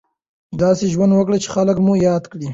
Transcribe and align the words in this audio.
داسې 0.61 0.85
ژوند 0.93 1.11
وکړئ 1.15 1.37
چې 1.43 1.49
خلک 1.55 1.77
مو 1.85 1.93
یاد 2.07 2.23
کړي. 2.31 2.47